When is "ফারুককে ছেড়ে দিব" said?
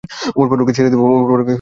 0.49-1.01